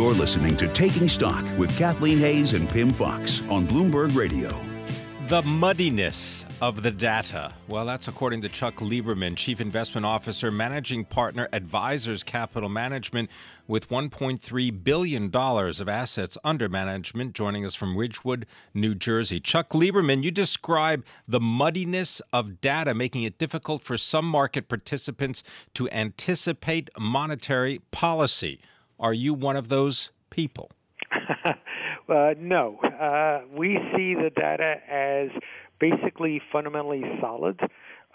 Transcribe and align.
You're 0.00 0.14
listening 0.14 0.56
to 0.56 0.66
Taking 0.66 1.10
Stock 1.10 1.44
with 1.58 1.76
Kathleen 1.76 2.16
Hays 2.16 2.54
and 2.54 2.66
Pimm 2.70 2.90
Fox 2.90 3.42
on 3.50 3.66
Bloomberg 3.66 4.16
Radio. 4.16 4.48
The 5.28 5.42
muddiness 5.42 6.46
of 6.62 6.82
the 6.82 6.90
data. 6.90 7.52
Well, 7.68 7.84
that's 7.84 8.08
according 8.08 8.40
to 8.40 8.48
Chuck 8.48 8.76
Lieberman, 8.76 9.36
Chief 9.36 9.60
Investment 9.60 10.06
Officer, 10.06 10.50
Managing 10.50 11.04
Partner, 11.04 11.50
Advisors 11.52 12.22
Capital 12.22 12.70
Management, 12.70 13.28
with 13.68 13.90
$1.3 13.90 14.82
billion 14.82 15.30
of 15.36 15.88
assets 15.90 16.38
under 16.42 16.66
management, 16.70 17.34
joining 17.34 17.66
us 17.66 17.74
from 17.74 17.94
Ridgewood, 17.94 18.46
New 18.72 18.94
Jersey. 18.94 19.38
Chuck 19.38 19.68
Lieberman, 19.68 20.22
you 20.22 20.30
describe 20.30 21.04
the 21.28 21.40
muddiness 21.40 22.22
of 22.32 22.62
data, 22.62 22.94
making 22.94 23.24
it 23.24 23.36
difficult 23.36 23.82
for 23.82 23.98
some 23.98 24.24
market 24.24 24.66
participants 24.66 25.42
to 25.74 25.90
anticipate 25.90 26.88
monetary 26.98 27.82
policy. 27.90 28.60
Are 29.00 29.14
you 29.14 29.34
one 29.34 29.56
of 29.56 29.68
those 29.68 30.12
people? 30.30 30.70
Uh, 32.08 32.34
no. 32.40 32.76
Uh, 32.78 33.42
we 33.56 33.78
see 33.94 34.14
the 34.14 34.30
data 34.34 34.74
as 34.90 35.28
basically 35.78 36.42
fundamentally 36.50 37.04
solid. 37.20 37.60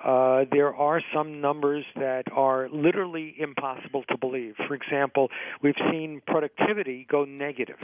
Uh, 0.04 0.44
there 0.52 0.76
are 0.76 1.02
some 1.14 1.40
numbers 1.40 1.86
that 1.96 2.24
are 2.34 2.68
literally 2.70 3.34
impossible 3.40 4.04
to 4.10 4.18
believe. 4.18 4.56
For 4.68 4.74
example, 4.74 5.30
we've 5.62 5.80
seen 5.90 6.22
productivity 6.28 7.08
go 7.10 7.24
negative. 7.24 7.80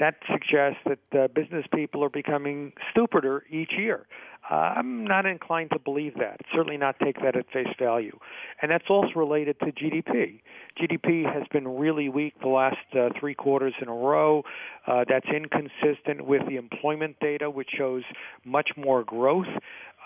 That 0.00 0.16
suggests 0.26 0.80
that 0.86 0.98
uh, 1.16 1.28
business 1.28 1.66
people 1.72 2.02
are 2.02 2.08
becoming 2.08 2.72
stupider 2.90 3.44
each 3.50 3.72
year. 3.76 4.06
Uh, 4.50 4.74
I'm 4.76 5.04
not 5.04 5.26
inclined 5.26 5.70
to 5.70 5.78
believe 5.78 6.14
that. 6.18 6.40
Certainly 6.52 6.78
not 6.78 6.96
take 6.98 7.20
that 7.22 7.36
at 7.36 7.48
face 7.52 7.68
value. 7.78 8.18
And 8.62 8.72
that's 8.72 8.86
also 8.88 9.12
related 9.14 9.60
to 9.60 9.66
GDP. 9.66 10.40
GDP 10.80 11.30
has 11.32 11.44
been 11.52 11.68
really 11.68 12.08
weak 12.08 12.34
the 12.40 12.48
last 12.48 12.78
uh, 12.98 13.10
three 13.18 13.34
quarters 13.34 13.74
in 13.80 13.88
a 13.88 13.92
row. 13.92 14.42
Uh, 14.86 15.04
that's 15.08 15.26
inconsistent 15.28 16.26
with 16.26 16.42
the 16.48 16.56
employment 16.56 17.16
data, 17.20 17.50
which 17.50 17.68
shows 17.76 18.02
much 18.44 18.70
more 18.76 19.04
growth. 19.04 19.46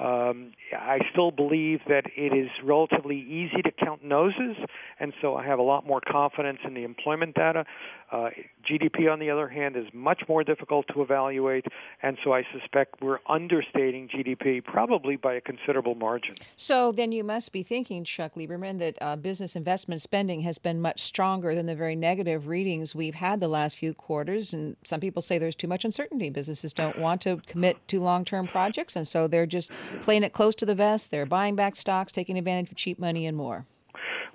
Um, 0.00 0.53
I 0.73 0.98
still 1.12 1.31
believe 1.31 1.81
that 1.89 2.05
it 2.17 2.37
is 2.37 2.50
relatively 2.64 3.17
easy 3.17 3.62
to 3.62 3.70
count 3.70 4.05
noses, 4.05 4.56
and 4.98 5.12
so 5.20 5.37
I 5.37 5.47
have 5.47 5.61
a 5.61 5.62
lot 5.62 5.87
more 5.87 6.00
confidence 6.00 6.59
in 6.64 6.75
the 6.75 6.83
employment 6.83 7.37
data. 7.37 7.64
Uh, 8.11 8.31
GDP, 8.69 9.11
on 9.11 9.19
the 9.19 9.31
other 9.31 9.48
hand, 9.48 9.77
is 9.77 9.87
much 9.92 10.22
more 10.28 10.42
difficult 10.42 10.87
to 10.95 11.03
evaluate, 11.03 11.67
and 12.03 12.19
so 12.25 12.33
I 12.33 12.45
suspect 12.53 13.03
we're 13.03 13.20
understating 13.28 14.09
GDP 14.09 14.65
probably 14.65 15.17
by 15.17 15.34
a 15.34 15.41
considerable 15.41 15.95
margin. 15.95 16.34
So 16.56 16.91
then 16.91 17.12
you 17.12 17.22
must 17.22 17.53
be 17.53 17.62
thinking, 17.62 18.05
Chuck 18.05 18.34
Lieberman, 18.34 18.78
that 18.81 18.97
uh, 19.00 19.17
business 19.17 19.55
investment 19.55 20.03
spending 20.03 20.41
has 20.41 20.59
been 20.59 20.81
much 20.81 21.03
stronger 21.03 21.55
than 21.55 21.67
the 21.67 21.75
very 21.75 21.97
negative 21.97 22.48
readings 22.48 22.95
we've 22.95 23.15
had 23.15 23.41
the 23.41 23.48
last 23.48 23.77
few 23.77 23.95
quarters. 23.95 24.55
And 24.55 24.77
some 24.84 25.00
people 25.00 25.22
say 25.22 25.39
there's 25.39 25.55
too 25.55 25.69
much 25.69 25.84
uncertainty. 25.84 26.31
Businesses 26.31 26.72
don't 26.72 26.98
want 26.98 27.20
to 27.22 27.41
commit 27.47 27.77
to 27.89 28.00
long 28.00 28.25
term 28.25 28.47
projects, 28.47 28.97
and 28.97 29.06
so 29.06 29.28
they're 29.28 29.47
just 29.47 29.72
playing 30.02 30.24
it 30.24 30.32
close 30.32 30.54
to 30.56 30.66
the 30.66 30.74
vest. 30.74 31.10
They're 31.10 31.27
buying 31.27 31.56
back 31.56 31.77
stocks, 31.77 32.12
taking 32.12 32.38
advantage 32.38 32.70
of 32.70 32.77
cheap 32.77 32.98
money, 32.98 33.27
and 33.27 33.36
more. 33.36 33.66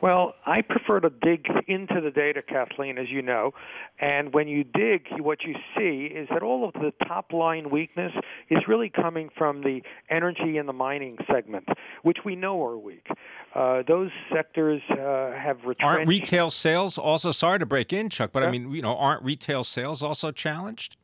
Well, 0.02 0.36
I 0.45 0.61
prefer 0.61 1.02
to 1.02 1.09
dig 1.09 1.45
into 1.67 2.00
the 2.00 2.11
data, 2.11 2.41
Kathleen, 2.41 2.97
as 2.97 3.09
you 3.09 3.22
know. 3.22 3.53
And 4.00 4.33
when 4.33 4.47
you 4.47 4.64
dig, 4.64 5.08
what 5.19 5.44
you 5.44 5.56
see 5.78 6.06
is 6.06 6.30
that 6.31 6.41
all 6.41 6.66
of 6.66 6.73
the 6.73 6.94
top 7.06 7.33
line 7.33 7.69
weakness 7.69 8.14
is 8.50 8.59
really 8.67 8.89
coming 8.89 9.30
from 9.38 9.61
the 9.61 9.81
energy 10.09 10.58
and 10.58 10.69
the 10.69 10.73
mining 10.73 11.17
segment, 11.30 11.67
which 12.03 12.19
we 12.23 12.38
know 12.38 12.63
are 12.63 12.78
weak. 12.78 13.08
Uh, 13.53 13.84
those 13.88 14.11
sectors 14.34 14.81
uh, 14.91 15.31
have 15.34 15.58
retrenched. 15.66 15.84
Aren't 15.84 16.08
retail 16.08 16.50
sales 16.50 16.97
also, 16.97 17.31
sorry 17.31 17.59
to 17.59 17.66
break 17.66 17.91
in, 17.91 18.09
Chuck, 18.09 18.31
but 18.31 18.44
I 18.44 18.52
mean, 18.52 18.72
you 18.72 18.81
know, 18.81 18.95
aren't 18.95 19.23
retail 19.23 19.66
sales 19.66 20.02
also 20.02 20.31
challenged? 20.31 20.95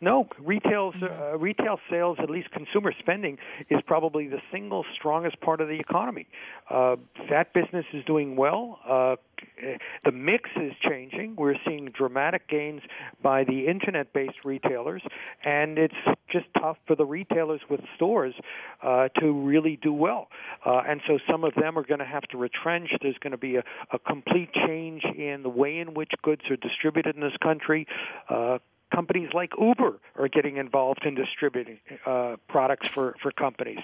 No, 0.00 0.28
retail 0.38 0.92
uh, 1.02 1.38
retail 1.38 1.78
sales, 1.90 2.18
at 2.20 2.28
least 2.28 2.50
consumer 2.50 2.92
spending, 2.98 3.38
is 3.70 3.80
probably 3.86 4.28
the 4.28 4.40
single 4.52 4.84
strongest 4.94 5.40
part 5.40 5.60
of 5.60 5.68
the 5.68 5.78
economy. 5.78 6.26
Uh, 6.68 6.96
that 7.30 7.52
business 7.54 7.86
is 7.92 8.04
doing 8.04 8.36
well. 8.36 8.78
Uh, 8.86 9.16
the 10.04 10.12
mix 10.12 10.50
is 10.56 10.72
changing. 10.80 11.36
We're 11.36 11.56
seeing 11.66 11.86
dramatic 11.86 12.48
gains 12.48 12.82
by 13.22 13.44
the 13.44 13.66
internet-based 13.66 14.44
retailers, 14.44 15.02
and 15.44 15.78
it's 15.78 15.94
just 16.30 16.46
tough 16.58 16.76
for 16.86 16.94
the 16.94 17.04
retailers 17.04 17.60
with 17.68 17.80
stores 17.94 18.34
uh, 18.82 19.08
to 19.20 19.32
really 19.32 19.78
do 19.82 19.92
well. 19.92 20.28
Uh, 20.64 20.82
and 20.86 21.00
so 21.06 21.18
some 21.30 21.44
of 21.44 21.54
them 21.54 21.78
are 21.78 21.84
going 21.84 22.00
to 22.00 22.06
have 22.06 22.22
to 22.24 22.38
retrench. 22.38 22.90
There's 23.00 23.18
going 23.18 23.32
to 23.32 23.38
be 23.38 23.56
a, 23.56 23.62
a 23.92 23.98
complete 23.98 24.52
change 24.52 25.04
in 25.04 25.42
the 25.42 25.48
way 25.48 25.78
in 25.78 25.94
which 25.94 26.12
goods 26.22 26.42
are 26.50 26.56
distributed 26.56 27.14
in 27.14 27.22
this 27.22 27.36
country. 27.42 27.86
Uh, 28.28 28.58
companies 28.94 29.30
like 29.34 29.52
Uber 29.60 29.98
are 30.16 30.28
getting 30.28 30.56
involved 30.56 31.04
in 31.04 31.14
distributing 31.14 31.78
uh, 32.06 32.36
products 32.48 32.88
for, 32.88 33.14
for 33.20 33.30
companies. 33.32 33.80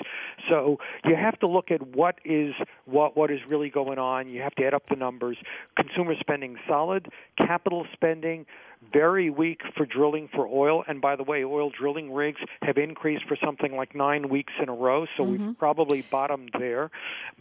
So 0.49 0.79
you 1.05 1.17
have 1.17 1.39
to 1.41 1.47
look 1.47 1.71
at 1.71 1.87
what 1.89 2.19
is 2.25 2.55
what 2.85 3.17
what 3.17 3.31
is 3.31 3.41
really 3.49 3.71
going 3.71 3.99
on. 3.99 4.29
You 4.29 4.43
have 4.43 4.55
to 4.57 4.65
add 4.65 4.75
up 4.75 4.89
the 4.89 4.97
numbers. 4.97 5.37
Consumer 5.77 6.15
spending 6.19 6.57
solid, 6.67 7.09
capital 7.37 7.87
spending 7.93 8.47
very 8.93 9.31
weak 9.31 9.61
for 9.77 9.87
drilling 9.87 10.29
for 10.35 10.47
oil. 10.47 10.85
And 10.87 11.01
by 11.01 11.17
the 11.17 11.23
way, 11.23 11.45
oil 11.45 11.71
drilling 11.71 12.13
rigs 12.13 12.41
have 12.63 12.77
increased 12.79 13.25
for 13.27 13.37
something 13.37 13.77
like 13.77 13.95
nine 13.95 14.29
weeks 14.29 14.53
in 14.61 14.69
a 14.69 14.75
row, 14.75 15.07
so 15.17 15.25
mm-hmm. 15.25 15.47
we've 15.49 15.59
probably 15.59 16.03
bottomed 16.03 16.51
there. 16.59 16.91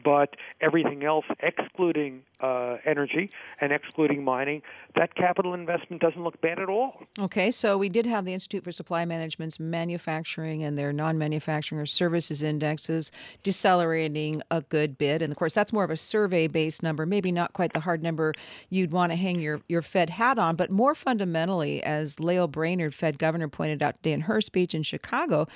But 0.03 0.35
everything 0.59 1.03
else, 1.03 1.25
excluding 1.40 2.24
uh, 2.41 2.78
energy 2.85 3.30
and 3.59 3.72
excluding 3.72 4.24
mining, 4.24 4.62
that 4.96 5.16
capital 5.16 5.53
investment 5.53 6.01
doesn't 6.01 6.24
look 6.24 6.40
bad 6.41 6.59
at 6.59 6.69
all. 6.69 7.03
Okay, 7.19 7.51
so 7.51 7.78
we 7.78 7.90
did 7.90 8.06
have 8.06 8.25
the 8.25 8.34
Institute 8.34 8.63
for 8.63 8.72
Supply 8.72 9.06
Management's 9.06 9.59
manufacturing 9.59 10.63
and 10.63 10.78
their 10.78 10.91
non 10.91 11.18
manufacturing 11.18 11.80
or 11.80 11.85
services 11.85 12.41
indexes 12.41 13.12
decelerating 13.44 14.41
a 14.50 14.62
good 14.62 14.97
bit. 14.97 15.22
And 15.22 15.31
of 15.31 15.38
course, 15.38 15.53
that's 15.53 15.72
more 15.72 15.84
of 15.84 15.91
a 15.91 15.97
survey 15.97 16.47
based 16.47 16.84
number, 16.84 17.06
maybe 17.06 17.31
not 17.31 17.53
quite 17.53 17.74
the 17.74 17.81
hard 17.81 18.01
number 18.01 18.34
you'd 18.69 18.91
want 18.91 19.12
to 19.12 19.16
hang 19.16 19.40
your, 19.40 19.62
your 19.68 19.81
Fed 19.81 20.09
hat 20.09 20.40
on, 20.40 20.56
but 20.56 20.72
more 20.72 20.96
fundamentally, 21.31 21.81
as 21.84 22.19
Lael 22.19 22.47
Brainard, 22.47 22.94
Fed 22.94 23.18
governor, 23.18 23.47
pointed 23.47 23.81
out 23.81 23.96
in 24.03 24.22
her 24.22 24.42
speech 24.42 24.75
in 24.75 24.84
Chicago, 24.84 25.47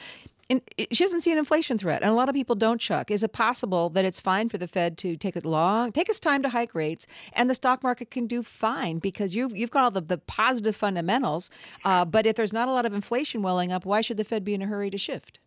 and 0.50 0.62
she 0.92 1.04
doesn't 1.04 1.22
see 1.22 1.32
an 1.32 1.40
inflation 1.40 1.78
threat, 1.78 2.02
and 2.02 2.12
a 2.12 2.14
lot 2.14 2.30
of 2.30 2.36
people 2.36 2.56
don't. 2.56 2.80
Chuck, 2.80 3.10
is 3.10 3.24
it 3.24 3.34
possible 3.34 3.90
that 3.90 4.06
it's 4.06 4.20
fine 4.20 4.48
for 4.48 4.58
the 4.58 4.68
Fed 4.68 4.98
to 5.00 5.18
take 5.18 5.36
it 5.36 5.44
long, 5.44 5.92
take 5.92 6.08
its 6.08 6.20
time 6.20 6.44
to 6.44 6.50
hike 6.50 6.76
rates, 6.76 7.08
and 7.34 7.50
the 7.50 7.56
stock 7.56 7.84
market 7.84 8.12
can 8.12 8.28
do 8.28 8.44
fine 8.44 9.00
because 9.00 9.36
you've 9.36 9.56
you've 9.58 9.72
got 9.72 9.84
all 9.84 9.92
the, 9.92 10.02
the 10.02 10.20
positive 10.20 10.76
fundamentals. 10.76 11.50
Uh, 11.84 12.06
but 12.06 12.26
if 12.26 12.36
there's 12.36 12.54
not 12.54 12.70
a 12.70 12.72
lot 12.72 12.86
of 12.86 12.94
inflation 12.94 13.42
welling 13.42 13.72
up, 13.72 13.86
why 13.86 14.02
should 14.02 14.18
the 14.18 14.24
Fed 14.24 14.46
be 14.46 14.54
in 14.54 14.62
a 14.62 14.68
hurry 14.68 14.90
to 14.92 14.98
shift? 14.98 15.40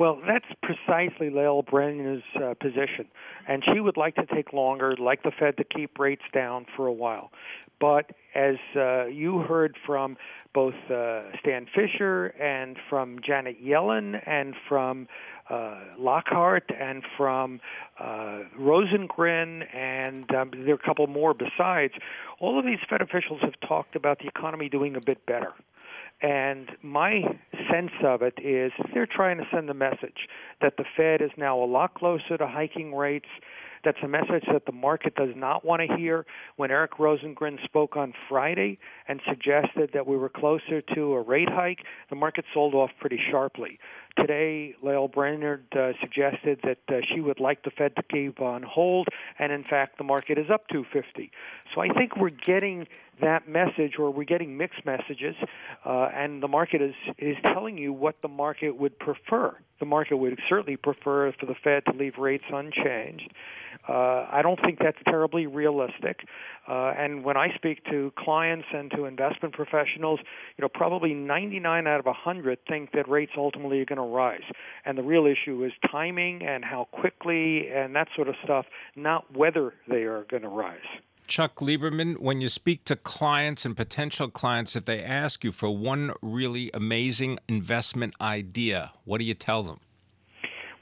Well, 0.00 0.18
that's 0.26 0.46
precisely 0.62 1.28
Lael 1.28 1.60
Brainard's 1.60 2.22
uh, 2.34 2.54
position, 2.58 3.06
and 3.46 3.62
she 3.70 3.80
would 3.80 3.98
like 3.98 4.14
to 4.14 4.24
take 4.24 4.54
longer, 4.54 4.96
like 4.98 5.22
the 5.24 5.30
Fed 5.30 5.58
to 5.58 5.64
keep 5.64 5.98
rates 5.98 6.22
down 6.32 6.64
for 6.74 6.86
a 6.86 6.92
while. 6.92 7.30
But 7.78 8.12
as 8.34 8.56
uh, 8.74 9.08
you 9.08 9.40
heard 9.40 9.76
from 9.84 10.16
both 10.54 10.72
uh, 10.90 11.24
Stan 11.40 11.66
Fischer 11.74 12.28
and 12.28 12.78
from 12.88 13.18
Janet 13.22 13.62
Yellen 13.62 14.26
and 14.26 14.54
from 14.66 15.06
uh, 15.50 15.80
Lockhart 15.98 16.70
and 16.80 17.02
from 17.18 17.60
uh, 17.98 18.44
Rosengren, 18.58 19.66
and 19.76 20.34
um, 20.34 20.50
there 20.54 20.72
are 20.72 20.74
a 20.76 20.78
couple 20.78 21.06
more 21.08 21.34
besides. 21.34 21.92
All 22.38 22.58
of 22.58 22.64
these 22.64 22.78
Fed 22.88 23.02
officials 23.02 23.42
have 23.42 23.60
talked 23.68 23.96
about 23.96 24.20
the 24.20 24.28
economy 24.28 24.70
doing 24.70 24.96
a 24.96 25.00
bit 25.04 25.26
better. 25.26 25.52
And 26.22 26.70
my 26.82 27.22
sense 27.70 27.92
of 28.04 28.22
it 28.22 28.34
is 28.42 28.72
they're 28.92 29.06
trying 29.06 29.38
to 29.38 29.44
send 29.52 29.70
a 29.70 29.74
message 29.74 30.28
that 30.60 30.76
the 30.76 30.84
Fed 30.96 31.22
is 31.22 31.30
now 31.36 31.58
a 31.58 31.64
lot 31.64 31.94
closer 31.94 32.36
to 32.36 32.46
hiking 32.46 32.94
rates 32.94 33.28
that's 33.84 33.98
a 34.02 34.08
message 34.08 34.44
that 34.52 34.66
the 34.66 34.72
market 34.72 35.14
does 35.14 35.34
not 35.34 35.64
want 35.64 35.82
to 35.82 35.96
hear. 35.96 36.26
When 36.56 36.70
Eric 36.70 36.92
Rosengren 36.98 37.62
spoke 37.64 37.96
on 37.96 38.12
Friday 38.28 38.78
and 39.08 39.20
suggested 39.28 39.90
that 39.94 40.06
we 40.06 40.16
were 40.16 40.28
closer 40.28 40.82
to 40.94 41.14
a 41.14 41.22
rate 41.22 41.48
hike, 41.50 41.80
the 42.10 42.16
market 42.16 42.44
sold 42.52 42.74
off 42.74 42.90
pretty 43.00 43.20
sharply. 43.30 43.78
Today, 44.16 44.74
Lael 44.82 45.08
Brainard 45.08 45.64
uh, 45.72 45.92
suggested 46.00 46.60
that 46.64 46.78
uh, 46.88 47.00
she 47.12 47.20
would 47.20 47.40
like 47.40 47.62
the 47.62 47.70
Fed 47.70 47.94
to 47.96 48.02
keep 48.02 48.40
on 48.40 48.62
hold, 48.62 49.08
and 49.38 49.52
in 49.52 49.64
fact, 49.64 49.98
the 49.98 50.04
market 50.04 50.36
is 50.36 50.50
up 50.52 50.68
250. 50.68 51.30
So 51.74 51.80
I 51.80 51.88
think 51.88 52.16
we're 52.16 52.30
getting 52.30 52.86
that 53.20 53.48
message, 53.48 53.94
or 53.98 54.10
we're 54.10 54.24
getting 54.24 54.56
mixed 54.56 54.84
messages, 54.84 55.36
uh, 55.84 56.08
and 56.14 56.42
the 56.42 56.48
market 56.48 56.82
is 56.82 56.94
is 57.18 57.36
telling 57.42 57.78
you 57.78 57.92
what 57.92 58.20
the 58.22 58.28
market 58.28 58.76
would 58.76 58.98
prefer. 58.98 59.56
The 59.80 59.86
market 59.86 60.16
would 60.16 60.38
certainly 60.48 60.76
prefer 60.76 61.32
for 61.32 61.46
the 61.46 61.54
Fed 61.64 61.84
to 61.86 61.92
leave 61.92 62.18
rates 62.18 62.44
unchanged. 62.52 63.32
Uh, 63.88 64.26
I 64.30 64.40
don't 64.42 64.60
think 64.60 64.78
that's 64.78 64.98
terribly 65.06 65.46
realistic. 65.46 66.20
Uh, 66.68 66.92
and 66.96 67.24
when 67.24 67.36
I 67.36 67.48
speak 67.54 67.84
to 67.86 68.12
clients 68.18 68.66
and 68.72 68.90
to 68.92 69.06
investment 69.06 69.54
professionals, 69.54 70.20
you 70.56 70.62
know, 70.62 70.68
probably 70.68 71.14
99 71.14 71.86
out 71.86 72.00
of 72.00 72.06
100 72.06 72.58
think 72.68 72.92
that 72.92 73.08
rates 73.08 73.32
ultimately 73.36 73.80
are 73.80 73.86
going 73.86 73.96
to 73.96 74.02
rise. 74.02 74.42
And 74.84 74.98
the 74.98 75.02
real 75.02 75.26
issue 75.26 75.64
is 75.64 75.72
timing 75.90 76.42
and 76.42 76.64
how 76.64 76.88
quickly 76.92 77.68
and 77.68 77.94
that 77.96 78.08
sort 78.14 78.28
of 78.28 78.34
stuff, 78.44 78.66
not 78.96 79.34
whether 79.34 79.72
they 79.88 80.02
are 80.02 80.24
going 80.30 80.42
to 80.42 80.48
rise. 80.48 80.78
Chuck 81.30 81.60
Lieberman, 81.60 82.18
when 82.18 82.40
you 82.40 82.48
speak 82.48 82.84
to 82.86 82.96
clients 82.96 83.64
and 83.64 83.76
potential 83.76 84.28
clients, 84.28 84.74
if 84.74 84.84
they 84.84 85.00
ask 85.00 85.44
you 85.44 85.52
for 85.52 85.70
one 85.70 86.12
really 86.20 86.72
amazing 86.74 87.38
investment 87.46 88.14
idea, 88.20 88.90
what 89.04 89.18
do 89.18 89.24
you 89.24 89.34
tell 89.34 89.62
them? 89.62 89.78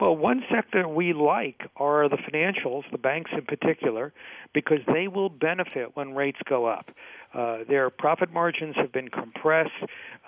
Well, 0.00 0.16
one 0.16 0.42
sector 0.50 0.88
we 0.88 1.12
like 1.12 1.68
are 1.76 2.08
the 2.08 2.16
financials, 2.16 2.84
the 2.90 2.96
banks 2.96 3.30
in 3.34 3.44
particular, 3.44 4.14
because 4.54 4.78
they 4.90 5.06
will 5.06 5.28
benefit 5.28 5.94
when 5.96 6.14
rates 6.14 6.38
go 6.48 6.64
up. 6.64 6.92
Uh, 7.34 7.58
their 7.68 7.90
profit 7.90 8.32
margins 8.32 8.74
have 8.76 8.90
been 8.90 9.08
compressed. 9.08 9.74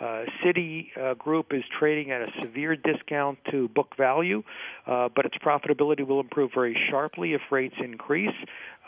Uh, 0.01 0.25
Citi 0.43 0.87
uh, 0.99 1.15
Group 1.15 1.53
is 1.53 1.63
trading 1.79 2.11
at 2.11 2.23
a 2.23 2.29
severe 2.41 2.75
discount 2.75 3.39
to 3.51 3.69
book 3.69 3.95
value, 3.99 4.43
uh, 4.87 5.11
but 5.15 5.27
its 5.27 5.37
profitability 5.37 6.07
will 6.07 6.21
improve 6.21 6.53
very 6.55 6.77
sharply 6.91 7.35
if 7.35 7.43
rates 7.51 7.75
increase. 7.83 8.35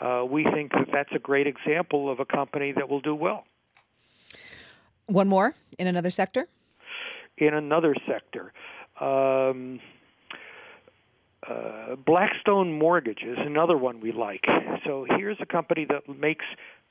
Uh, 0.01 0.25
we 0.27 0.43
think 0.43 0.71
that 0.71 0.87
that's 0.91 1.11
a 1.13 1.19
great 1.19 1.45
example 1.45 2.11
of 2.11 2.19
a 2.19 2.25
company 2.25 2.71
that 2.71 2.89
will 2.89 3.01
do 3.01 3.13
well. 3.13 3.45
One 5.05 5.27
more 5.27 5.53
in 5.77 5.85
another 5.85 6.09
sector? 6.09 6.47
In 7.37 7.53
another 7.53 7.95
sector. 8.07 8.51
Um, 8.99 9.79
uh, 11.47 11.95
Blackstone 11.95 12.77
Mortgage 12.79 13.21
is 13.21 13.37
another 13.37 13.77
one 13.77 13.99
we 13.99 14.11
like. 14.11 14.45
So 14.85 15.05
here's 15.17 15.37
a 15.41 15.45
company 15.45 15.85
that 15.85 16.07
makes 16.17 16.45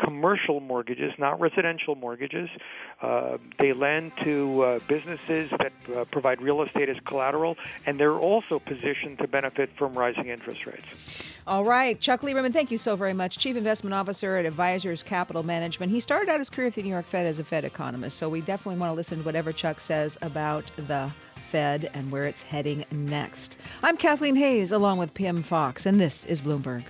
commercial 0.04 0.60
mortgages, 0.60 1.12
not 1.18 1.40
residential 1.40 1.94
mortgages. 1.94 2.48
Uh, 3.00 3.38
they 3.58 3.72
lend 3.72 4.12
to 4.24 4.62
uh, 4.62 4.78
businesses 4.88 5.50
that 5.58 5.72
uh, 5.94 6.04
provide 6.06 6.40
real 6.40 6.62
estate 6.62 6.88
as 6.88 6.96
collateral, 7.04 7.56
and 7.86 7.98
they're 7.98 8.18
also 8.18 8.58
positioned 8.58 9.18
to 9.18 9.28
benefit 9.28 9.70
from 9.76 9.94
rising 9.94 10.28
interest 10.28 10.66
rates. 10.66 10.86
All 11.46 11.64
right. 11.64 12.00
Chuck 12.00 12.20
Lieberman, 12.20 12.52
thank 12.52 12.70
you 12.70 12.78
so 12.78 12.94
very 12.94 13.12
much. 13.12 13.38
Chief 13.38 13.56
Investment 13.56 13.94
Officer 13.94 14.36
at 14.36 14.46
Advisors 14.46 15.02
Capital 15.02 15.42
Management. 15.42 15.90
He 15.90 15.98
started 15.98 16.28
out 16.28 16.38
his 16.38 16.50
career 16.50 16.68
at 16.68 16.74
the 16.74 16.82
New 16.82 16.88
York 16.88 17.06
Fed 17.06 17.26
as 17.26 17.38
a 17.38 17.44
Fed 17.44 17.64
economist, 17.64 18.16
so 18.16 18.28
we 18.28 18.40
definitely 18.40 18.78
want 18.78 18.90
to 18.90 18.94
listen 18.94 19.18
to 19.18 19.24
whatever 19.24 19.52
Chuck 19.52 19.80
says 19.80 20.16
about 20.22 20.64
the 20.76 21.10
Fed 21.36 21.90
and 21.94 22.10
where 22.10 22.24
it's 22.24 22.42
heading 22.42 22.84
next. 22.90 23.56
I'm 23.82 23.96
Kathleen 23.96 24.36
Hays 24.36 24.72
along 24.72 24.98
with 24.98 25.14
Pimm 25.14 25.42
Fox, 25.42 25.84
and 25.84 26.00
this 26.00 26.24
is 26.26 26.40
Bloomberg. 26.40 26.84